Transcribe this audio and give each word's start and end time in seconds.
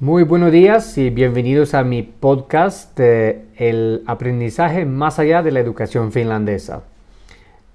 Muy 0.00 0.22
buenos 0.22 0.52
días 0.52 0.96
y 0.96 1.10
bienvenidos 1.10 1.74
a 1.74 1.82
mi 1.82 2.04
podcast 2.04 3.00
El 3.00 4.04
aprendizaje 4.06 4.84
más 4.84 5.18
allá 5.18 5.42
de 5.42 5.50
la 5.50 5.58
educación 5.58 6.12
finlandesa. 6.12 6.84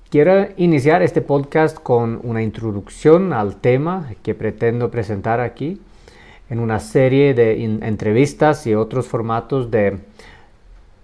Quiero 0.10 0.48
iniciar 0.56 1.04
este 1.04 1.22
podcast 1.22 1.78
con 1.78 2.22
una 2.24 2.42
introducción 2.42 3.34
al 3.34 3.58
tema 3.58 4.14
que 4.24 4.36
pretendo 4.36 4.90
presentar 4.90 5.42
aquí 5.42 5.82
en 6.50 6.62
una 6.62 6.80
serie 6.80 7.34
de 7.34 7.62
entrevistas 7.62 8.66
y 8.68 8.74
otros 8.74 9.06
formatos 9.06 9.70
de 9.70 9.98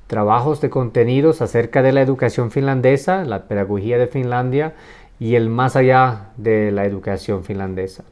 trabajos 0.07 0.61
de 0.61 0.70
contenidos 0.70 1.41
acerca 1.41 1.81
de 1.81 1.91
la 1.91 2.01
educación 2.01 2.49
finlandesa, 2.49 3.25
la 3.25 3.43
pedagogía 3.49 3.97
de 3.97 4.07
Finlandia 4.07 4.73
y 5.20 5.36
el 5.36 5.49
más 5.49 5.75
allá 5.75 6.29
de 6.38 6.71
la 6.71 6.86
educación 6.86 7.43
finlandesa. 7.43 8.05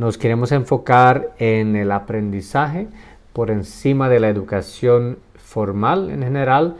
Nos 0.00 0.16
queremos 0.16 0.50
enfocar 0.50 1.34
en 1.38 1.76
el 1.76 1.92
aprendizaje 1.92 2.88
por 3.34 3.50
encima 3.50 4.08
de 4.08 4.18
la 4.18 4.30
educación 4.30 5.18
formal 5.36 6.08
en 6.08 6.22
general 6.22 6.76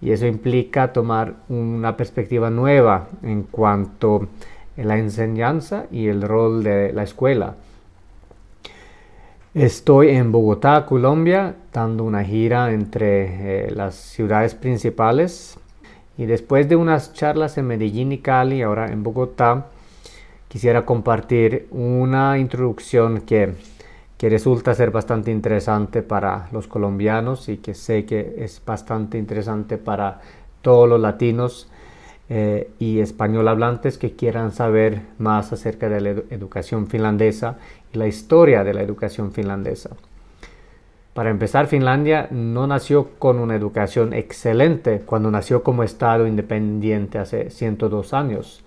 y 0.00 0.12
eso 0.12 0.26
implica 0.26 0.94
tomar 0.94 1.34
una 1.50 1.98
perspectiva 1.98 2.48
nueva 2.48 3.08
en 3.22 3.42
cuanto 3.42 4.26
a 4.78 4.82
la 4.84 4.96
enseñanza 4.96 5.84
y 5.90 6.06
el 6.06 6.22
rol 6.22 6.64
de 6.64 6.94
la 6.94 7.02
escuela. 7.02 7.56
Estoy 9.52 10.08
en 10.08 10.32
Bogotá, 10.32 10.86
Colombia, 10.86 11.54
dando 11.74 12.04
una 12.04 12.24
gira 12.24 12.72
entre 12.72 13.66
eh, 13.66 13.70
las 13.70 13.96
ciudades 13.96 14.54
principales 14.54 15.58
y 16.16 16.24
después 16.24 16.70
de 16.70 16.76
unas 16.76 17.12
charlas 17.12 17.58
en 17.58 17.66
Medellín 17.66 18.12
y 18.12 18.18
Cali, 18.20 18.62
ahora 18.62 18.90
en 18.90 19.02
Bogotá, 19.02 19.66
quisiera 20.52 20.84
compartir 20.84 21.66
una 21.70 22.36
introducción 22.36 23.22
que, 23.22 23.54
que 24.18 24.28
resulta 24.28 24.74
ser 24.74 24.90
bastante 24.90 25.30
interesante 25.30 26.02
para 26.02 26.50
los 26.52 26.66
colombianos 26.66 27.48
y 27.48 27.56
que 27.56 27.72
sé 27.72 28.04
que 28.04 28.34
es 28.36 28.60
bastante 28.62 29.16
interesante 29.16 29.78
para 29.78 30.20
todos 30.60 30.86
los 30.86 31.00
latinos 31.00 31.70
eh, 32.28 32.68
y 32.78 33.00
español 33.00 33.48
hablantes 33.48 33.96
que 33.96 34.14
quieran 34.14 34.52
saber 34.52 35.00
más 35.16 35.54
acerca 35.54 35.88
de 35.88 36.02
la 36.02 36.10
educación 36.10 36.86
finlandesa 36.86 37.56
y 37.90 37.96
la 37.96 38.06
historia 38.06 38.62
de 38.62 38.74
la 38.74 38.82
educación 38.82 39.32
finlandesa. 39.32 39.96
Para 41.14 41.30
empezar, 41.30 41.66
Finlandia 41.66 42.28
no 42.30 42.66
nació 42.66 43.08
con 43.18 43.38
una 43.38 43.56
educación 43.56 44.12
excelente 44.12 45.00
cuando 45.06 45.30
nació 45.30 45.62
como 45.62 45.82
Estado 45.82 46.26
independiente 46.26 47.18
hace 47.18 47.48
102 47.48 48.12
años. 48.12 48.62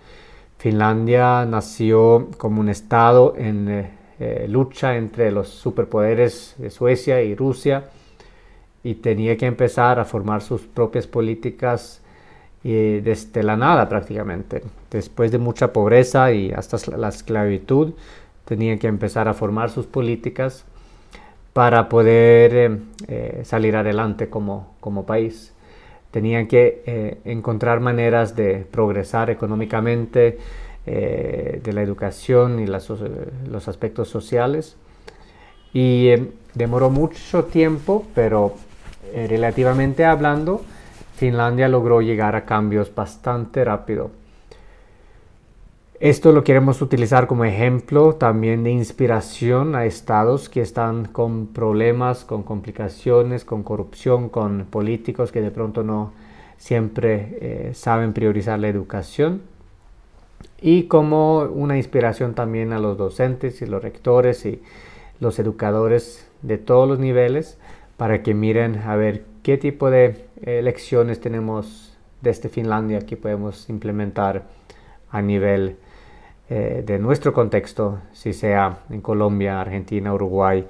Finlandia 0.65 1.45
nació 1.45 2.29
como 2.39 2.59
un 2.59 2.69
estado 2.69 3.35
en 3.37 3.69
eh, 3.69 3.91
eh, 4.19 4.47
lucha 4.49 4.95
entre 4.95 5.31
los 5.31 5.47
superpoderes 5.47 6.55
de 6.57 6.71
Suecia 6.71 7.21
y 7.21 7.35
Rusia 7.35 7.83
y 8.83 8.95
tenía 8.95 9.37
que 9.37 9.45
empezar 9.45 9.99
a 9.99 10.05
formar 10.05 10.41
sus 10.41 10.61
propias 10.61 11.05
políticas 11.05 12.01
eh, 12.63 12.99
desde 13.03 13.43
la 13.43 13.55
nada 13.55 13.87
prácticamente. 13.87 14.63
Después 14.89 15.31
de 15.31 15.37
mucha 15.37 15.71
pobreza 15.71 16.31
y 16.31 16.51
hasta 16.51 16.97
la 16.97 17.09
esclavitud, 17.09 17.93
tenía 18.45 18.79
que 18.79 18.87
empezar 18.87 19.27
a 19.27 19.35
formar 19.35 19.69
sus 19.69 19.85
políticas 19.85 20.65
para 21.53 21.89
poder 21.89 22.79
salir 23.43 23.75
adelante 23.75 24.31
como, 24.31 24.73
como 24.79 25.05
país 25.05 25.54
tenían 26.15 26.47
que 26.47 26.81
eh, 26.85 27.17
encontrar 27.25 27.81
maneras 27.81 28.37
de 28.37 28.65
progresar 28.71 29.29
económicamente, 29.29 30.39
eh, 30.85 31.59
de 31.61 31.73
la 31.73 31.81
educación 31.81 32.61
y 32.61 32.67
los 32.67 33.67
aspectos 33.67 34.07
sociales. 34.07 34.77
Y 35.73 36.07
eh, 36.07 36.31
demoró 36.53 36.89
mucho 36.89 37.43
tiempo, 37.43 38.05
pero 38.15 38.53
relativamente 39.13 40.05
hablando, 40.05 40.61
Finlandia 41.17 41.67
logró 41.67 41.99
llegar 41.99 42.37
a 42.37 42.45
cambios 42.45 42.95
bastante 42.95 43.65
rápido. 43.65 44.09
Esto 46.01 46.33
lo 46.33 46.43
queremos 46.43 46.81
utilizar 46.81 47.25
como 47.25 47.45
ejemplo 47.45 48.15
también 48.15 48.65
de 48.65 48.71
inspiración 48.71 49.75
a 49.75 49.85
estados 49.85 50.49
que 50.49 50.59
están 50.59 51.05
con 51.05 51.47
problemas, 51.47 52.25
con 52.25 52.43
complicaciones, 52.43 53.45
con 53.45 53.63
corrupción, 53.63 54.27
con 54.27 54.65
políticos 54.65 55.31
que 55.31 55.39
de 55.39 55.51
pronto 55.51 55.83
no 55.83 56.11
siempre 56.57 57.37
eh, 57.39 57.71
saben 57.73 58.11
priorizar 58.11 58.59
la 58.59 58.67
educación. 58.67 59.43
Y 60.61 60.83
como 60.83 61.43
una 61.43 61.77
inspiración 61.77 62.33
también 62.33 62.73
a 62.73 62.79
los 62.79 62.97
docentes 62.97 63.61
y 63.61 63.65
los 63.65 63.81
rectores 63.81 64.45
y 64.45 64.61
los 65.21 65.39
educadores 65.39 66.29
de 66.41 66.57
todos 66.57 66.89
los 66.89 66.99
niveles 66.99 67.57
para 67.95 68.21
que 68.21 68.33
miren 68.33 68.79
a 68.79 68.97
ver 68.97 69.23
qué 69.43 69.57
tipo 69.57 69.89
de 69.89 70.25
eh, 70.41 70.61
lecciones 70.61 71.21
tenemos 71.21 71.97
desde 72.21 72.49
Finlandia 72.49 72.99
que 72.99 73.15
podemos 73.15 73.69
implementar 73.69 74.43
a 75.09 75.21
nivel 75.21 75.77
eh, 76.47 76.83
de 76.85 76.99
nuestro 76.99 77.33
contexto, 77.33 78.01
si 78.13 78.31
sea 78.31 78.77
en 78.91 79.01
Colombia, 79.01 79.59
Argentina, 79.59 80.13
Uruguay, 80.13 80.63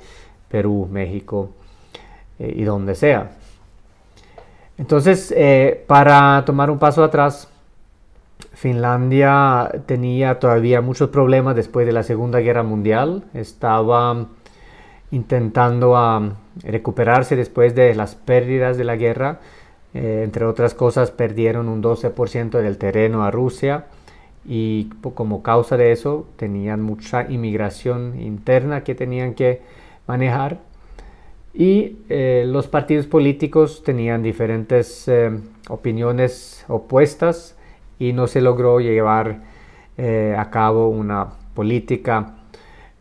Perú, 0.48 0.88
México 0.90 1.50
eh, 2.40 2.54
y 2.56 2.64
donde 2.64 2.96
sea. 2.96 3.32
Entonces, 4.78 5.34
eh, 5.36 5.84
para 5.86 6.44
tomar 6.46 6.72
un 6.72 6.80
paso 6.80 7.04
atrás, 7.04 7.50
Finlandia 8.54 9.70
tenía 9.86 10.40
todavía 10.40 10.80
muchos 10.80 11.10
problemas 11.10 11.58
después 11.58 11.86
de 11.86 11.92
la 11.92 12.04
Segunda 12.04 12.40
Guerra 12.40 12.64
Mundial. 12.64 13.26
Estaba 13.34 14.28
intentando 15.12 15.98
ah, 15.98 16.36
recuperarse 16.64 17.36
después 17.36 17.76
de 17.76 17.96
las 17.96 18.16
pérdidas 18.16 18.78
de 18.78 18.86
la 18.86 18.96
guerra. 18.96 19.40
entre 19.94 20.46
otras 20.46 20.74
cosas, 20.74 21.12
perdieron 21.12 21.68
un 21.68 21.84
12% 21.84 22.62
del 22.62 22.78
terreno 22.78 23.26
a 23.26 23.32
Rusia 23.32 23.86
y 24.48 24.90
como 25.16 25.42
causa 25.42 25.78
de 25.78 25.92
eso 25.92 26.28
tenían 26.36 26.82
mucha 26.82 27.30
inmigración 27.30 28.20
interna 28.22 28.84
que 28.84 28.94
tenían 28.94 29.34
que 29.34 29.62
manejar 30.08 30.60
y 31.58 32.00
eh, 32.10 32.44
los 32.46 32.68
partidos 32.68 33.08
políticos 33.08 33.82
tenían 33.84 34.22
diferentes 34.22 35.08
eh, 35.08 35.32
opiniones 35.70 36.66
opuestas 36.68 37.56
y 37.98 38.12
no 38.12 38.28
se 38.28 38.42
logró 38.42 38.82
llevar 38.82 39.40
eh, 39.98 40.36
a 40.38 40.50
cabo 40.52 40.90
una 40.90 41.30
política 41.54 42.36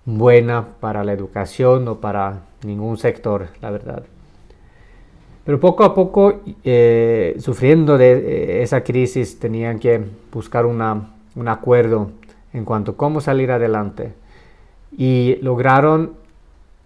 buena 0.05 0.69
para 0.79 1.03
la 1.03 1.13
educación 1.13 1.89
o 1.89 2.01
para 2.01 2.43
ningún 2.65 2.97
sector, 2.97 3.49
la 3.61 3.71
verdad. 3.73 4.05
Pero 5.45 5.59
poco 5.59 5.83
a 5.83 5.93
poco, 5.93 6.41
sufriendo 7.39 7.99
de 7.99 8.63
esa 8.63 8.83
crisis, 8.83 9.39
tenían 9.39 9.79
que 9.79 10.03
buscar 10.33 10.65
una 10.65 11.11
un 11.37 11.49
acuerdo 11.49 12.11
en 12.53 12.65
cuanto 12.65 12.93
a 12.93 12.97
cómo 12.97 13.21
salir 13.21 13.51
adelante 13.51 14.13
y 14.97 15.37
lograron 15.43 16.13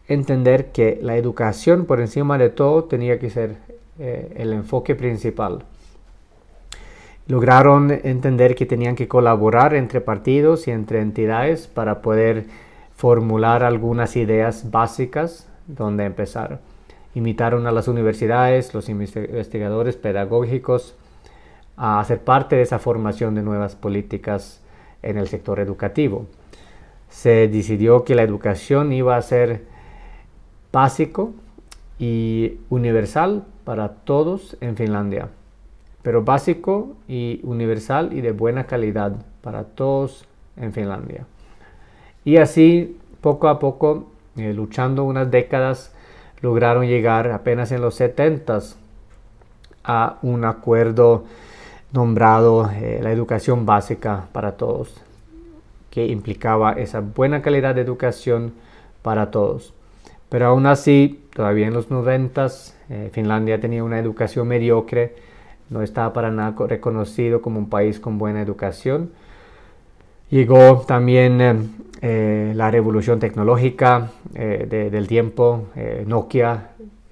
entender 0.09 0.73
que 0.73 0.99
la 1.03 1.17
educación 1.17 1.85
por 1.85 2.01
encima 2.01 2.39
de 2.39 2.49
todo 2.49 2.85
tenía 2.85 3.19
que 3.19 3.31
ser 3.31 3.57
eh, 3.99 4.33
el 4.37 4.53
enfoque 4.53 4.95
principal. 4.95 5.65
Lograron 7.27 7.91
entender 7.91 8.55
que 8.55 8.65
tenían 8.65 8.97
que 8.97 9.07
colaborar 9.07 9.75
entre 9.75 10.01
partidos 10.01 10.67
y 10.67 10.71
entre 10.71 11.01
entidades 11.01 11.67
para 11.67 12.01
poder 12.01 12.47
formular 12.97 13.63
algunas 13.63 14.17
ideas 14.17 14.71
básicas 14.71 15.47
donde 15.67 16.05
empezar. 16.05 16.61
Imitaron 17.15 17.67
a 17.67 17.73
las 17.73 17.87
universidades, 17.87 18.73
los 18.73 18.89
investigadores 18.89 19.97
pedagógicos, 19.97 20.95
a 21.79 22.01
hacer 22.01 22.21
parte 22.21 22.57
de 22.57 22.63
esa 22.63 22.81
formación 22.81 23.37
de 23.37 23.43
nuevas 23.43 23.77
políticas 23.77 24.61
en 25.03 25.17
el 25.17 25.29
sector 25.29 25.61
educativo. 25.61 26.27
Se 27.09 27.49
decidió 27.49 28.05
que 28.05 28.17
la 28.17 28.23
educación 28.23 28.93
iba 28.93 29.17
a 29.17 29.23
ser 29.23 29.63
básico 30.73 31.33
y 31.99 32.59
universal 32.69 33.45
para 33.65 33.91
todos 33.91 34.57
en 34.61 34.77
Finlandia, 34.77 35.29
pero 36.03 36.25
básico 36.25 36.97
y 37.07 37.41
universal 37.45 38.13
y 38.13 38.21
de 38.21 38.33
buena 38.33 38.65
calidad 38.65 39.13
para 39.41 39.65
todos 39.65 40.27
en 40.57 40.73
Finlandia. 40.73 41.27
Y 42.25 42.39
así, 42.39 42.99
poco 43.21 43.49
a 43.49 43.59
poco, 43.59 44.11
eh, 44.37 44.53
luchando 44.53 45.05
unas 45.05 45.31
décadas, 45.31 45.95
lograron 46.41 46.87
llegar 46.87 47.31
apenas 47.31 47.73
en 47.73 47.81
los 47.81 47.95
70 47.95 48.59
a 49.85 50.19
un 50.23 50.45
acuerdo 50.45 51.25
nombrado 51.93 52.71
eh, 52.71 53.01
la 53.03 53.13
educación 53.13 53.67
básica 53.67 54.27
para 54.33 54.53
todos, 54.53 54.95
que 55.91 56.07
implicaba 56.07 56.73
esa 56.73 57.01
buena 57.01 57.43
calidad 57.43 57.75
de 57.75 57.81
educación 57.81 58.53
para 59.03 59.31
todos. 59.31 59.73
Pero 60.29 60.47
aún 60.47 60.67
así, 60.67 61.25
todavía 61.35 61.67
en 61.67 61.75
los 61.75 61.91
90 61.91 62.47
eh, 62.91 63.11
Finlandia 63.13 63.61
tenía 63.61 63.83
una 63.83 63.99
educación 63.99 64.47
mediocre, 64.49 65.17
no 65.71 65.83
estaba 65.83 66.13
para 66.13 66.31
nada 66.31 66.55
reconocido 66.67 67.43
como 67.43 67.59
un 67.59 67.69
país 67.69 68.01
con 68.01 68.19
buena 68.19 68.43
educación. 68.43 69.11
Llegó 70.31 70.85
también 70.87 71.75
la 72.01 72.71
revolución 72.71 73.19
tecnológica 73.19 74.11
del 74.33 75.07
tiempo. 75.09 75.67
Nokia 76.07 76.71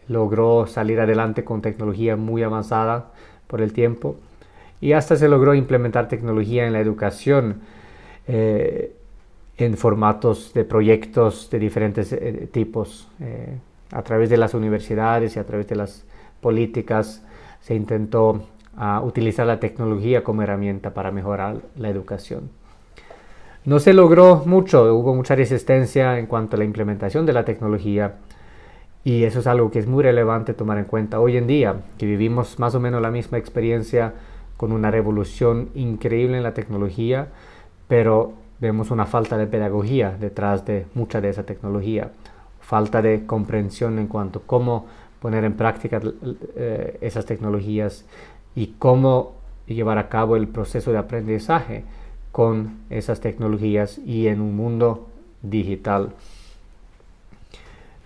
logró 0.08 0.66
salir 0.66 1.00
adelante 1.00 1.44
con 1.44 1.60
tecnología 1.60 2.16
muy 2.16 2.42
avanzada 2.42 3.06
por 3.46 3.60
el 3.60 3.74
tiempo 3.74 4.16
y 4.80 4.92
hasta 4.92 5.16
se 5.16 5.28
logró 5.28 5.54
implementar 5.54 6.08
tecnología 6.08 6.66
en 6.66 6.72
la 6.72 6.80
educación 6.80 7.60
eh, 8.28 8.94
en 9.56 9.76
formatos 9.76 10.52
de 10.52 10.64
proyectos 10.64 11.48
de 11.50 11.58
diferentes 11.58 12.12
eh, 12.12 12.48
tipos. 12.52 13.08
Eh, 13.20 13.58
a 13.92 14.02
través 14.02 14.28
de 14.30 14.36
las 14.36 14.54
universidades 14.54 15.36
y 15.36 15.38
a 15.38 15.44
través 15.44 15.68
de 15.68 15.76
las 15.76 16.04
políticas 16.40 17.24
se 17.60 17.74
intentó 17.74 18.46
ah, 18.76 19.00
utilizar 19.02 19.46
la 19.46 19.60
tecnología 19.60 20.24
como 20.24 20.42
herramienta 20.42 20.92
para 20.92 21.10
mejorar 21.10 21.58
la 21.76 21.88
educación. 21.88 22.50
No 23.64 23.78
se 23.80 23.94
logró 23.94 24.42
mucho, 24.44 24.94
hubo 24.94 25.14
mucha 25.14 25.34
resistencia 25.34 26.18
en 26.18 26.26
cuanto 26.26 26.56
a 26.56 26.58
la 26.58 26.64
implementación 26.64 27.26
de 27.26 27.32
la 27.32 27.44
tecnología 27.44 28.14
y 29.02 29.24
eso 29.24 29.40
es 29.40 29.46
algo 29.46 29.70
que 29.70 29.78
es 29.78 29.86
muy 29.86 30.02
relevante 30.02 30.52
tomar 30.52 30.78
en 30.78 30.84
cuenta 30.84 31.20
hoy 31.20 31.36
en 31.36 31.46
día, 31.46 31.82
que 31.96 32.06
vivimos 32.06 32.58
más 32.58 32.74
o 32.74 32.80
menos 32.80 33.00
la 33.00 33.10
misma 33.10 33.38
experiencia 33.38 34.14
con 34.56 34.72
una 34.72 34.90
revolución 34.90 35.70
increíble 35.74 36.36
en 36.36 36.42
la 36.42 36.54
tecnología, 36.54 37.28
pero 37.88 38.32
vemos 38.60 38.90
una 38.90 39.06
falta 39.06 39.36
de 39.36 39.46
pedagogía 39.46 40.16
detrás 40.18 40.64
de 40.64 40.86
mucha 40.94 41.20
de 41.20 41.28
esa 41.28 41.44
tecnología, 41.44 42.10
falta 42.60 43.02
de 43.02 43.26
comprensión 43.26 43.98
en 43.98 44.06
cuanto 44.06 44.40
a 44.40 44.42
cómo 44.46 44.86
poner 45.20 45.44
en 45.44 45.54
práctica 45.54 46.00
eh, 46.56 46.98
esas 47.00 47.26
tecnologías 47.26 48.04
y 48.54 48.74
cómo 48.78 49.34
llevar 49.66 49.98
a 49.98 50.08
cabo 50.08 50.36
el 50.36 50.48
proceso 50.48 50.92
de 50.92 50.98
aprendizaje 50.98 51.84
con 52.32 52.78
esas 52.90 53.20
tecnologías 53.20 53.98
y 53.98 54.28
en 54.28 54.40
un 54.40 54.56
mundo 54.56 55.08
digital. 55.42 56.12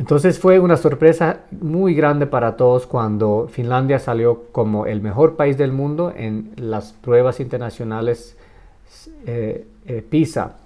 Entonces 0.00 0.38
fue 0.38 0.58
una 0.58 0.78
sorpresa 0.78 1.40
muy 1.50 1.92
grande 1.92 2.26
para 2.26 2.56
todos 2.56 2.86
cuando 2.86 3.50
Finlandia 3.52 3.98
salió 3.98 4.44
como 4.50 4.86
el 4.86 5.02
mejor 5.02 5.36
país 5.36 5.58
del 5.58 5.72
mundo 5.72 6.10
en 6.16 6.54
las 6.56 6.94
pruebas 6.94 7.38
internacionales 7.38 8.34
eh, 9.26 9.66
eh, 9.84 10.00
PISA, 10.00 10.56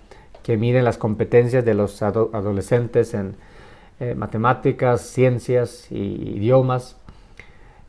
que 0.45 0.57
miden 0.57 0.85
las 0.85 0.99
competencias 0.99 1.65
de 1.65 1.75
los 1.75 2.01
adolescentes 2.01 3.13
en 3.13 3.35
eh, 3.99 4.15
matemáticas, 4.15 5.01
ciencias 5.01 5.91
y 5.91 6.37
idiomas. 6.37 6.97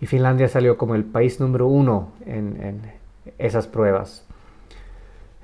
Y 0.02 0.08
Finlandia 0.08 0.48
salió 0.48 0.80
como 0.80 0.96
el 0.96 1.04
país 1.04 1.40
número 1.40 1.68
uno 1.68 2.10
en 2.26 2.82
esas 3.38 3.68
pruebas. 3.68 4.26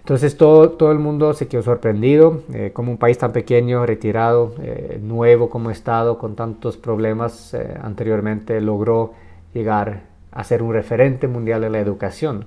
Entonces 0.01 0.35
todo, 0.35 0.71
todo 0.71 0.91
el 0.91 0.97
mundo 0.97 1.33
se 1.33 1.47
quedó 1.47 1.61
sorprendido, 1.61 2.41
eh, 2.53 2.71
como 2.73 2.91
un 2.91 2.97
país 2.97 3.19
tan 3.19 3.31
pequeño, 3.31 3.85
retirado, 3.85 4.55
eh, 4.61 4.99
nuevo 5.01 5.49
como 5.49 5.69
Estado, 5.69 6.17
con 6.17 6.35
tantos 6.35 6.75
problemas 6.75 7.53
eh, 7.53 7.77
anteriormente, 7.81 8.59
logró 8.61 9.13
llegar 9.53 10.01
a 10.31 10.43
ser 10.43 10.63
un 10.63 10.73
referente 10.73 11.27
mundial 11.27 11.61
de 11.61 11.69
la 11.69 11.79
educación. 11.79 12.45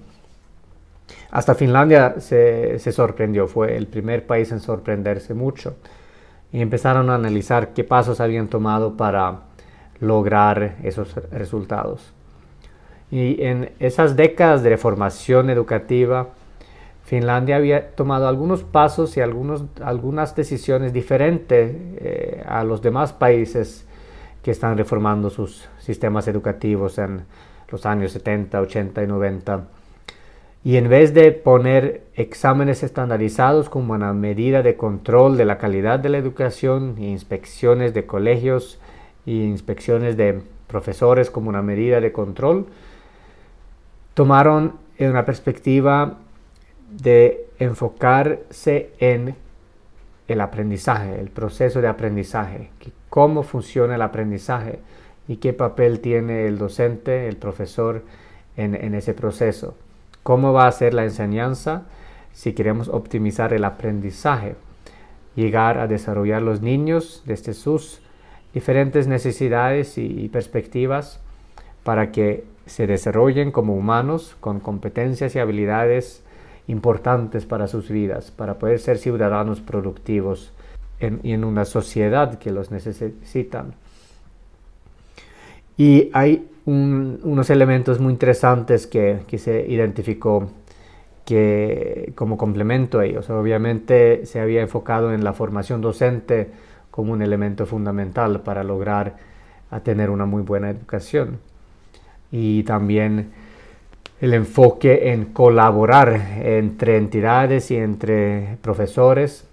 Hasta 1.31 1.55
Finlandia 1.55 2.17
se, 2.19 2.81
se 2.81 2.91
sorprendió, 2.91 3.47
fue 3.47 3.77
el 3.77 3.87
primer 3.87 4.27
país 4.27 4.51
en 4.51 4.59
sorprenderse 4.59 5.33
mucho. 5.33 5.77
Y 6.53 6.61
empezaron 6.61 7.09
a 7.09 7.15
analizar 7.15 7.73
qué 7.73 7.85
pasos 7.85 8.21
habían 8.21 8.49
tomado 8.49 8.97
para 8.97 9.43
lograr 10.01 10.77
esos 10.83 11.15
resultados. 11.31 12.13
Y 13.11 13.43
en 13.45 13.71
esas 13.79 14.17
décadas 14.17 14.63
de 14.63 14.71
reformación 14.71 15.51
educativa, 15.51 16.29
Finlandia 17.05 17.57
había 17.57 17.91
tomado 17.91 18.27
algunos 18.29 18.65
pasos 18.65 19.17
y 19.17 19.21
algunos, 19.21 19.65
algunas 19.83 20.35
decisiones 20.35 20.93
diferentes 20.93 21.77
eh, 21.97 22.43
a 22.47 22.65
los 22.65 22.81
demás 22.81 23.13
países 23.13 23.87
que 24.43 24.51
están 24.51 24.79
reformando 24.79 25.29
sus 25.29 25.69
sistemas 25.79 26.29
educativos 26.29 26.99
en 26.99 27.25
los 27.71 27.85
años 27.85 28.13
70, 28.13 28.59
80 28.59 29.03
y 29.03 29.07
90. 29.07 29.65
Y 30.65 30.79
en 30.79 30.89
vez 30.89 31.13
de 31.13 31.33
poner 31.33 32.05
exámenes 32.15 32.83
estandarizados 32.83 33.69
como 33.69 33.93
una 33.93 34.15
medida 34.15 34.63
de 34.63 34.77
control 34.79 35.37
de 35.37 35.45
la 35.45 35.59
calidad 35.59 35.99
de 35.99 36.09
la 36.09 36.17
educación, 36.17 36.97
inspecciones 36.99 37.93
de 37.93 38.07
colegios 38.07 38.81
y 39.27 39.43
inspecciones 39.43 40.17
de 40.17 40.41
profesores 40.69 41.31
como 41.31 41.51
una 41.51 41.61
medida 41.61 42.01
de 42.01 42.13
control, 42.13 42.67
tomaron 44.15 44.77
una 44.99 45.27
perspectiva 45.27 46.19
de 46.91 47.47
enfocarse 47.59 48.91
en 48.99 49.37
el 50.29 50.41
aprendizaje, 50.41 51.21
el 51.21 51.29
proceso 51.29 51.81
de 51.81 51.89
aprendizaje, 51.89 52.71
cómo 53.11 53.43
funciona 53.43 53.95
el 53.95 54.03
aprendizaje 54.03 54.79
y 55.29 55.37
qué 55.37 55.53
papel 55.53 56.01
tiene 56.01 56.47
el 56.47 56.59
docente, 56.59 57.29
el 57.29 57.37
profesor 57.37 58.03
en, 58.57 58.95
ese 58.95 59.15
proceso. 59.15 59.75
Cómo 60.23 60.53
va 60.53 60.67
a 60.67 60.73
ser 60.73 60.95
la 60.95 61.05
enseñanza 61.05 61.83
si 62.33 62.53
queremos 62.53 62.89
optimizar 62.89 63.53
el 63.53 63.65
aprendizaje, 63.65 64.57
llegar 65.35 65.79
a 65.79 65.87
desarrollar 65.87 66.43
los 66.43 66.63
niños 66.63 67.23
desde 67.27 67.53
sus 67.53 68.01
diferentes 68.53 69.07
necesidades 69.07 69.99
y 69.99 70.29
perspectivas 70.29 71.21
para 71.83 72.13
que 72.13 72.45
se 72.67 72.87
desarrollen 72.87 73.53
como 73.53 73.75
humanos 73.75 74.37
con 74.41 74.61
competencias 74.61 75.37
y 75.37 75.39
habilidades 75.39 76.25
importantes 76.67 77.47
para 77.47 77.69
sus 77.69 77.89
vidas, 77.89 78.31
para 78.31 78.59
poder 78.59 78.79
ser 78.79 78.99
ciudadanos 78.99 79.61
productivos 79.61 80.53
en, 81.01 81.21
en 81.23 81.45
una 81.45 81.65
sociedad 81.65 82.39
que 82.39 82.51
los 82.51 82.71
necesitan. 82.71 83.75
Y 85.77 86.11
hay 86.13 86.49
unos 86.67 87.51
elementos 87.51 88.01
muy 88.01 88.13
interesantes 88.13 88.87
que, 88.87 89.21
que, 89.27 89.37
se 89.39 89.67
identificó 89.69 90.49
que 91.27 92.13
como 92.15 92.39
complemento 92.39 93.01
a 93.01 93.05
ellos. 93.05 93.29
Obviamente 93.29 94.25
se 94.25 94.41
había 94.41 94.63
enfocado 94.63 95.13
en 95.13 95.25
la 95.25 95.33
formación 95.35 95.81
docente 95.83 96.51
como 96.91 97.13
un 97.13 97.23
elemento 97.23 97.67
fundamental 97.67 98.41
para 98.41 98.65
lograr 98.65 99.17
tener 99.83 100.11
una 100.11 100.27
muy 100.27 100.43
buena 100.43 100.71
educación. 100.71 101.39
Y 102.31 102.63
también 102.63 103.33
el 104.25 104.33
enfoque 104.33 105.13
en 105.13 105.27
colaborar 105.27 106.19
entre 106.43 106.97
entidades 106.97 107.71
y 107.71 107.77
entre 107.77 108.57
profesores 108.63 109.47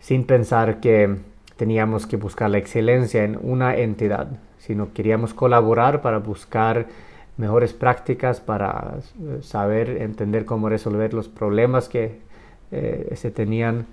sin 0.00 0.24
pensar 0.24 0.80
que 0.80 1.16
teníamos 1.56 2.06
que 2.06 2.16
buscar 2.16 2.48
la 2.48 2.56
excelencia 2.56 3.24
en 3.24 3.38
una 3.42 3.76
entidad, 3.76 4.28
sino 4.56 4.94
queríamos 4.94 5.34
colaborar 5.34 6.00
para 6.00 6.16
buscar 6.16 6.86
mejores 7.36 7.74
prácticas, 7.74 8.40
para 8.40 8.94
eh, 9.20 9.42
saber, 9.42 9.90
entender 10.00 10.46
cómo 10.46 10.70
resolver 10.70 11.12
los 11.12 11.28
problemas 11.28 11.90
que 11.90 12.18
eh, 12.72 13.12
se 13.16 13.30
tenían 13.30 13.84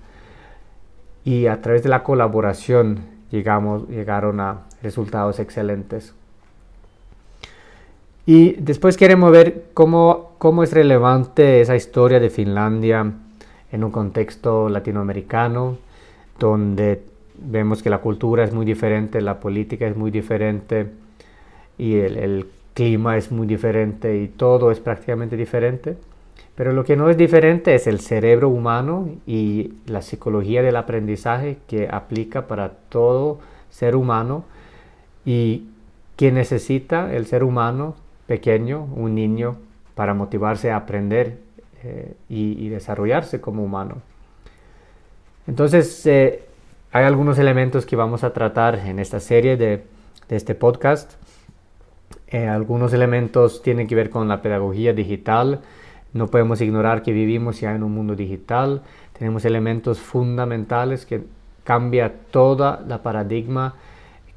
y 1.22 1.48
a 1.48 1.60
través 1.60 1.82
de 1.82 1.90
la 1.90 2.02
colaboración 2.02 3.00
llegamos, 3.30 3.86
llegaron 3.90 4.40
a 4.40 4.62
resultados 4.82 5.38
excelentes. 5.38 6.14
Y 8.26 8.52
después 8.52 8.96
queremos 8.96 9.30
ver 9.32 9.64
cómo, 9.74 10.32
cómo 10.38 10.62
es 10.62 10.72
relevante 10.72 11.60
esa 11.60 11.76
historia 11.76 12.20
de 12.20 12.30
Finlandia 12.30 13.12
en 13.70 13.84
un 13.84 13.90
contexto 13.90 14.68
latinoamericano, 14.70 15.76
donde 16.38 17.02
vemos 17.36 17.82
que 17.82 17.90
la 17.90 17.98
cultura 17.98 18.44
es 18.44 18.54
muy 18.54 18.64
diferente, 18.64 19.20
la 19.20 19.40
política 19.40 19.86
es 19.86 19.96
muy 19.96 20.10
diferente 20.10 20.86
y 21.76 21.96
el, 21.96 22.16
el 22.16 22.46
clima 22.72 23.18
es 23.18 23.30
muy 23.30 23.46
diferente 23.46 24.16
y 24.16 24.28
todo 24.28 24.70
es 24.70 24.80
prácticamente 24.80 25.36
diferente. 25.36 25.96
Pero 26.54 26.72
lo 26.72 26.84
que 26.84 26.96
no 26.96 27.10
es 27.10 27.18
diferente 27.18 27.74
es 27.74 27.86
el 27.86 28.00
cerebro 28.00 28.48
humano 28.48 29.08
y 29.26 29.74
la 29.86 30.00
psicología 30.00 30.62
del 30.62 30.76
aprendizaje 30.76 31.58
que 31.66 31.88
aplica 31.90 32.46
para 32.46 32.70
todo 32.70 33.40
ser 33.70 33.96
humano 33.96 34.44
y 35.26 35.64
que 36.16 36.30
necesita 36.30 37.12
el 37.12 37.26
ser 37.26 37.42
humano 37.42 37.96
pequeño, 38.26 38.84
un 38.94 39.14
niño, 39.14 39.56
para 39.94 40.14
motivarse 40.14 40.70
a 40.70 40.76
aprender 40.76 41.38
eh, 41.82 42.14
y, 42.28 42.68
desarrollarse 42.68 43.40
como 43.40 43.62
humano. 43.62 43.96
Entonces, 45.46 46.04
eh, 46.06 46.42
hay 46.92 47.04
algunos 47.04 47.38
elementos 47.38 47.86
que 47.86 47.96
vamos 47.96 48.24
a 48.24 48.32
tratar 48.32 48.76
en 48.76 48.98
esta 48.98 49.20
serie 49.20 49.56
de, 49.56 49.82
este 50.28 50.54
podcast. 50.54 51.12
Eh, 52.28 52.48
algunos 52.48 52.92
elementos 52.92 53.62
tienen 53.62 53.86
que 53.86 53.94
ver 53.94 54.10
con 54.10 54.26
la 54.26 54.42
pedagogía 54.42 54.92
digital. 54.92 55.60
No 56.12 56.28
podemos 56.28 56.60
ignorar 56.60 57.02
que 57.02 57.12
vivimos 57.12 57.60
ya 57.60 57.74
en 57.74 57.82
un 57.82 57.92
mundo 57.92 58.16
digital. 58.16 58.82
Tenemos 59.16 59.44
elementos 59.44 60.00
fundamentales 60.00 61.04
que 61.04 61.22
cambia 61.62 62.12
toda 62.30 62.82
la 62.88 63.02
paradigma 63.02 63.74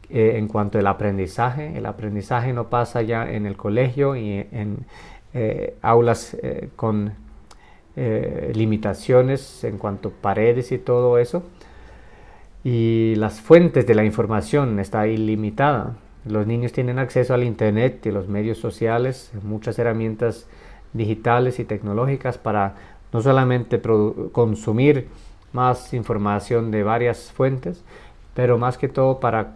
eh, 0.09 0.35
en 0.37 0.47
cuanto 0.47 0.79
al 0.79 0.87
aprendizaje. 0.87 1.77
El 1.77 1.85
aprendizaje 1.85 2.53
no 2.53 2.69
pasa 2.69 3.01
ya 3.01 3.29
en 3.29 3.45
el 3.45 3.57
colegio 3.57 4.15
y 4.15 4.47
en 4.51 4.85
eh, 5.33 5.75
aulas 5.81 6.35
eh, 6.41 6.69
con 6.75 7.13
limitaciones 8.53 9.63
en 9.63 9.79
cuanto 9.79 10.09
a 10.09 10.21
paredes 10.21 10.71
y 10.71 10.77
todo 10.77 11.17
eso. 11.17 11.41
Y 12.63 13.15
las 13.15 13.41
fuentes 13.41 13.87
de 13.87 13.95
la 13.95 14.05
información 14.05 14.79
está 14.79 15.07
ilimitada. 15.07 15.95
Los 16.23 16.45
niños 16.45 16.73
tienen 16.73 16.99
acceso 16.99 17.33
al 17.33 17.43
Internet 17.43 18.05
y 18.05 18.11
los 18.11 18.27
medios 18.27 18.59
sociales, 18.59 19.31
muchas 19.41 19.79
herramientas 19.79 20.47
digitales 20.93 21.59
y 21.59 21.65
tecnológicas 21.65 22.37
para 22.37 22.75
no 23.11 23.21
solamente 23.21 23.81
consumir 24.31 25.07
más 25.53 25.93
información 25.93 26.69
de 26.69 26.83
varias 26.83 27.31
fuentes, 27.31 27.83
pero 28.33 28.57
más 28.57 28.77
que 28.77 28.89
todo 28.89 29.19
para 29.19 29.55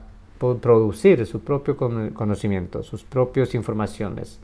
producir 0.62 1.26
su 1.26 1.42
propio 1.42 1.78
conocimiento, 1.78 2.84
sus 2.84 3.04
propias 3.04 3.54
informaciones, 3.54 4.40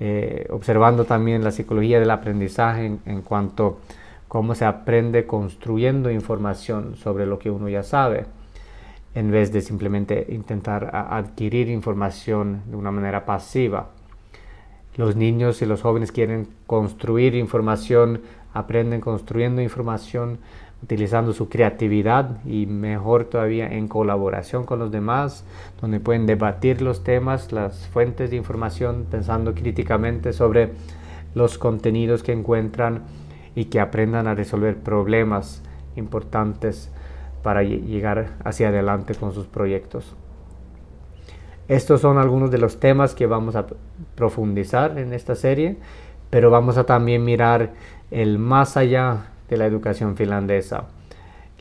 eh, 0.00 0.46
observando 0.50 1.04
también 1.04 1.44
la 1.44 1.50
psicología 1.50 2.00
del 2.00 2.10
aprendizaje 2.10 2.86
en, 2.86 3.00
en, 3.06 3.22
cuanto 3.22 3.66
a 3.66 4.28
cómo 4.28 4.54
se 4.54 4.64
aprende 4.64 5.26
construyendo 5.26 6.10
información 6.10 6.96
sobre 6.96 7.26
lo 7.26 7.38
que 7.38 7.50
uno 7.50 7.68
ya 7.68 7.82
sabe, 7.82 8.26
en 9.14 9.30
vez 9.30 9.52
de 9.52 9.62
simplemente 9.62 10.26
intentar 10.28 10.90
adquirir 10.94 11.68
información 11.68 12.62
de 12.66 12.76
una 12.76 12.90
manera 12.90 13.24
pasiva. 13.24 13.90
Los 14.96 15.16
niños 15.16 15.62
y 15.62 15.66
los 15.66 15.82
jóvenes 15.82 16.12
quieren 16.12 16.48
construir 16.66 17.34
información, 17.34 18.22
aprenden 18.52 19.00
construyendo 19.00 19.60
información, 19.62 20.38
utilizando 20.82 21.32
su 21.32 21.48
creatividad 21.48 22.44
y 22.44 22.66
mejor 22.66 23.24
todavía 23.24 23.66
en 23.72 23.88
colaboración 23.88 24.64
con 24.64 24.78
los 24.78 24.90
demás, 24.90 25.44
donde 25.80 26.00
pueden 26.00 26.26
debatir 26.26 26.82
los 26.82 27.02
temas, 27.02 27.52
las 27.52 27.86
fuentes 27.88 28.30
de 28.30 28.36
información, 28.36 29.06
pensando 29.10 29.54
críticamente 29.54 30.32
sobre 30.32 30.72
los 31.34 31.58
contenidos 31.58 32.22
que 32.22 32.32
encuentran 32.32 33.02
y 33.54 33.66
que 33.66 33.80
aprendan 33.80 34.26
a 34.26 34.34
resolver 34.34 34.76
problemas 34.76 35.62
importantes 35.96 36.90
para 37.42 37.62
llegar 37.62 38.34
hacia 38.44 38.68
adelante 38.68 39.14
con 39.14 39.32
sus 39.32 39.46
proyectos. 39.46 40.14
Estos 41.68 42.00
son 42.00 42.18
algunos 42.18 42.50
de 42.50 42.58
los 42.58 42.78
temas 42.78 43.14
que 43.14 43.26
vamos 43.26 43.56
a 43.56 43.66
profundizar 44.14 44.98
en 44.98 45.12
esta 45.12 45.34
serie, 45.34 45.78
pero 46.30 46.50
vamos 46.50 46.76
a 46.76 46.84
también 46.84 47.24
mirar 47.24 47.72
el 48.10 48.38
más 48.38 48.76
allá 48.76 49.30
de 49.48 49.56
la 49.56 49.66
educación 49.66 50.16
finlandesa. 50.16 50.84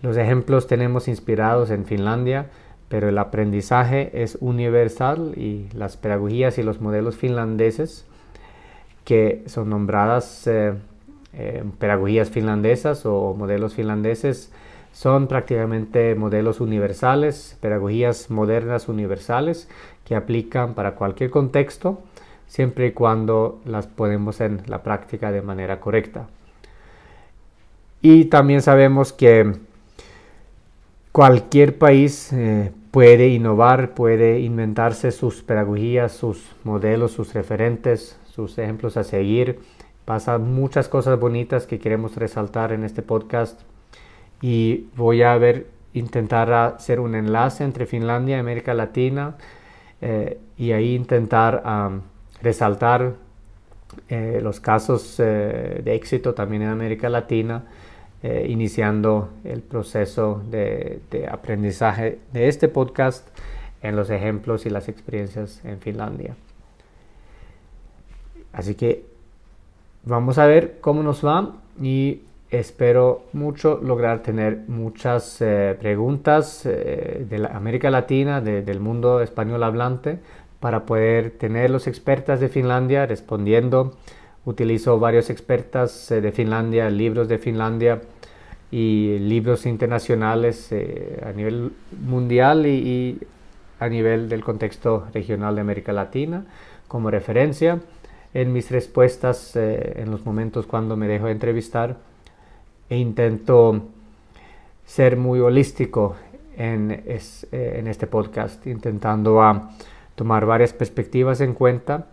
Los 0.01 0.17
ejemplos 0.17 0.67
tenemos 0.67 1.07
inspirados 1.07 1.69
en 1.71 1.85
Finlandia, 1.85 2.47
pero 2.89 3.09
el 3.09 3.17
aprendizaje 3.17 4.23
es 4.23 4.37
universal 4.41 5.33
y 5.35 5.67
las 5.73 5.97
pedagogías 5.97 6.57
y 6.57 6.63
los 6.63 6.81
modelos 6.81 7.15
finlandeses 7.15 8.05
que 9.03 9.43
son 9.47 9.69
nombradas 9.69 10.47
eh, 10.47 10.73
pedagogías 11.79 12.29
finlandesas 12.29 13.05
o 13.05 13.33
modelos 13.33 13.75
finlandeses 13.75 14.51
son 14.93 15.27
prácticamente 15.27 16.15
modelos 16.15 16.61
universales, 16.61 17.57
pedagogías 17.59 18.31
modernas 18.31 18.87
universales 18.87 19.67
que 20.05 20.15
aplican 20.15 20.73
para 20.73 20.95
cualquier 20.95 21.29
contexto 21.29 21.99
siempre 22.47 22.87
y 22.87 22.91
cuando 22.91 23.59
las 23.65 23.87
ponemos 23.87 24.39
en 24.39 24.61
la 24.67 24.83
práctica 24.83 25.31
de 25.31 25.41
manera 25.41 25.79
correcta. 25.79 26.27
Y 28.07 28.25
también 28.25 28.61
sabemos 28.61 29.13
que 29.13 29.53
cualquier 31.11 31.79
país 31.79 32.31
eh, 32.33 32.71
puede 32.91 33.29
innovar, 33.29 33.95
puede 33.95 34.41
inventarse 34.41 35.11
sus 35.11 35.41
pedagogías, 35.41 36.11
sus 36.11 36.51
modelos, 36.63 37.13
sus 37.13 37.33
referentes, 37.33 38.19
sus 38.29 38.59
ejemplos 38.59 38.95
a 38.97 39.03
seguir. 39.03 39.57
Pasan 40.05 40.53
muchas 40.53 40.87
cosas 40.87 41.19
bonitas 41.19 41.65
que 41.65 41.79
queremos 41.79 42.15
resaltar 42.15 42.73
en 42.73 42.83
este 42.83 43.01
podcast 43.01 43.59
y 44.39 44.85
voy 44.95 45.23
a 45.23 45.35
ver, 45.39 45.65
intentar 45.95 46.53
hacer 46.53 46.99
un 46.99 47.15
enlace 47.15 47.63
entre 47.63 47.87
Finlandia 47.87 48.37
y 48.37 48.39
América 48.39 48.75
Latina 48.75 49.33
eh, 50.01 50.37
y 50.59 50.73
ahí 50.73 50.93
intentar 50.93 51.63
resaltar 52.43 53.15
eh, 54.09 54.41
los 54.43 54.59
casos 54.59 55.17
de 55.17 55.95
éxito 55.95 56.35
también 56.35 56.61
en 56.61 56.69
América 56.69 57.09
Latina 57.09 57.63
eh, 58.27 58.47
iniciando 58.49 59.29
el 59.43 59.61
proceso 59.61 60.41
de, 60.49 60.99
aprendizaje 61.31 62.17
de 62.33 62.47
este 62.47 62.67
podcast 62.67 63.27
en 63.83 63.95
los 63.95 64.09
ejemplos 64.09 64.65
y 64.65 64.71
las 64.71 64.89
experiencias 64.89 65.63
en 65.63 65.79
Finlandia. 65.79 66.35
Así 68.51 68.73
que 68.73 69.05
vamos 70.05 70.39
a 70.39 70.47
ver 70.47 70.79
cómo 70.81 71.03
nos 71.03 71.23
va 71.23 71.53
y 71.79 72.21
espero 72.49 73.25
mucho 73.33 73.79
lograr 73.83 74.23
tener 74.23 74.63
muchas 74.69 75.39
eh, 75.41 75.77
preguntas 75.79 76.65
eh, 76.65 77.27
de 77.29 77.37
la 77.37 77.49
América 77.49 77.91
Latina, 77.91 78.41
del 78.41 78.79
mundo 78.79 79.21
español 79.21 79.61
hablante, 79.61 80.17
para 80.59 80.87
poder 80.87 81.29
tener 81.29 81.69
los 81.69 81.85
expertas 81.85 82.39
de 82.39 82.49
Finlandia 82.49 83.05
respondiendo. 83.05 83.95
Utilizo 84.45 84.99
varios 84.99 85.29
expertas 85.29 86.09
de 86.09 86.31
Finlandia, 86.31 86.89
libros 86.89 87.27
de 87.27 87.39
Finlandia, 87.39 88.01
y 88.75 89.19
libros 89.19 89.65
internacionales 89.65 90.69
eh, 90.73 91.23
a 91.25 91.31
nivel 91.31 91.71
mundial 92.05 92.65
y, 92.65 93.17
a 93.79 93.87
nivel 93.87 94.27
del 94.27 94.43
contexto 94.43 95.07
regional 95.13 95.55
de 95.55 95.61
América 95.61 95.93
Latina 95.93 96.43
como 96.89 97.09
referencia. 97.09 97.79
En 98.33 98.51
mis 98.51 98.71
respuestas 98.71 99.55
eh, 99.55 99.93
en 100.01 100.11
los 100.11 100.25
momentos 100.25 100.65
cuando 100.65 100.97
me 100.97 101.07
dejo 101.07 101.29
entrevistar 101.29 101.95
e 102.89 102.97
intento 102.97 103.81
ser 104.85 105.15
muy 105.15 105.39
holístico 105.39 106.17
en, 106.57 106.91
eh, 106.91 107.19
en 107.51 107.87
este 107.87 108.07
podcast, 108.07 108.67
intentando 108.67 109.41
a 109.41 109.71
tomar 110.15 110.45
varias 110.45 110.73
perspectivas 110.73 111.39
en 111.39 111.53
cuenta, 111.53 112.07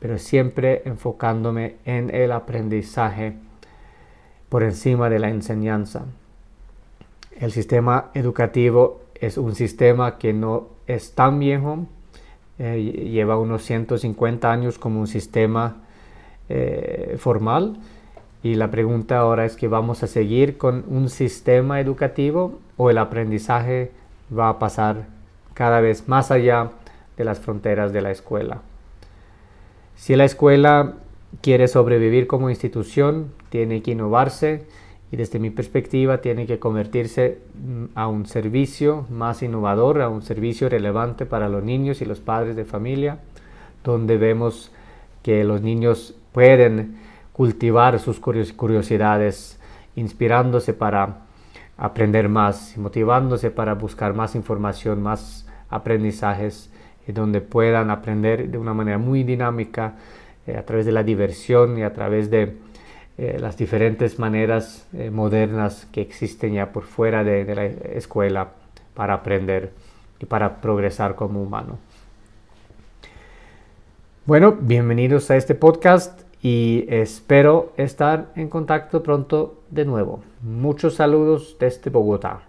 pero 0.00 0.18
siempre 0.18 0.82
enfocándome 0.84 1.76
en 1.86 2.14
el 2.14 2.32
aprendizaje 2.32 3.47
por 4.48 4.62
encima 4.62 5.10
de 5.10 5.18
la 5.18 5.28
enseñanza. 5.28 6.04
El 7.38 7.52
sistema 7.52 8.10
educativo 8.14 9.02
es 9.14 9.38
un 9.38 9.54
sistema 9.54 10.18
que 10.18 10.32
no 10.32 10.68
es 10.86 11.14
tan 11.14 11.38
viejo, 11.38 11.86
eh, 12.58 13.10
lleva 13.12 13.38
unos 13.38 13.62
150 13.62 14.50
años 14.50 14.78
como 14.78 15.00
un 15.00 15.06
sistema 15.06 15.76
eh, 16.48 17.16
formal 17.18 17.76
y 18.42 18.54
la 18.54 18.70
pregunta 18.70 19.18
ahora 19.18 19.44
es 19.44 19.56
que 19.56 19.68
vamos 19.68 20.02
a 20.02 20.06
seguir 20.06 20.58
con 20.58 20.84
un 20.88 21.08
sistema 21.08 21.80
educativo 21.80 22.58
o 22.76 22.90
el 22.90 22.98
aprendizaje 22.98 23.92
va 24.36 24.48
a 24.48 24.58
pasar 24.58 25.06
cada 25.54 25.80
vez 25.80 26.08
más 26.08 26.30
allá 26.30 26.70
de 27.16 27.24
las 27.24 27.40
fronteras 27.40 27.92
de 27.92 28.00
la 28.00 28.10
escuela. 28.10 28.62
Si 29.96 30.14
la 30.14 30.24
escuela 30.24 30.94
quiere 31.42 31.66
sobrevivir 31.66 32.26
como 32.26 32.48
institución, 32.48 33.32
tiene 33.50 33.82
que 33.82 33.92
innovarse 33.92 34.66
y 35.10 35.16
desde 35.16 35.38
mi 35.38 35.50
perspectiva 35.50 36.20
tiene 36.20 36.46
que 36.46 36.58
convertirse 36.58 37.38
mm, 37.54 37.84
a 37.94 38.08
un 38.08 38.26
servicio 38.26 39.06
más 39.10 39.42
innovador, 39.42 40.02
a 40.02 40.08
un 40.08 40.22
servicio 40.22 40.68
relevante 40.68 41.26
para 41.26 41.48
los 41.48 41.64
niños 41.64 42.02
y 42.02 42.04
los 42.04 42.20
padres 42.20 42.56
de 42.56 42.64
familia, 42.64 43.18
donde 43.84 44.18
vemos 44.18 44.72
que 45.22 45.44
los 45.44 45.62
niños 45.62 46.14
pueden 46.32 46.98
cultivar 47.32 47.98
sus 48.00 48.20
curiosidades, 48.20 49.58
inspirándose 49.96 50.74
para 50.74 51.20
aprender 51.76 52.28
más, 52.28 52.76
motivándose 52.76 53.50
para 53.50 53.74
buscar 53.74 54.12
más 54.12 54.34
información, 54.34 55.02
más 55.02 55.46
aprendizajes, 55.70 56.70
donde 57.06 57.40
puedan 57.40 57.90
aprender 57.90 58.50
de 58.50 58.58
una 58.58 58.74
manera 58.74 58.98
muy 58.98 59.22
dinámica 59.22 59.94
eh, 60.46 60.56
a 60.56 60.66
través 60.66 60.84
de 60.84 60.92
la 60.92 61.02
diversión 61.02 61.78
y 61.78 61.82
a 61.82 61.92
través 61.92 62.30
de 62.30 62.56
eh, 63.18 63.36
las 63.40 63.56
diferentes 63.56 64.20
maneras 64.20 64.86
eh, 64.92 65.10
modernas 65.10 65.88
que 65.90 66.00
existen 66.00 66.54
ya 66.54 66.70
por 66.70 66.84
fuera 66.84 67.24
de, 67.24 67.44
de, 67.44 67.54
la 67.56 67.64
escuela 67.66 68.50
para 68.94 69.14
aprender 69.14 69.72
y 70.20 70.26
para 70.26 70.60
progresar 70.60 71.16
como 71.16 71.42
humano. 71.42 71.78
Bueno, 74.24 74.56
bienvenidos 74.60 75.32
a 75.32 75.36
este 75.36 75.56
podcast 75.56 76.22
y 76.42 76.84
espero 76.88 77.72
estar 77.76 78.30
en 78.36 78.48
contacto 78.48 79.02
pronto 79.02 79.62
de 79.70 79.84
nuevo. 79.84 80.22
Muchos 80.40 80.94
saludos 80.94 81.56
desde 81.58 81.90
Bogotá. 81.90 82.47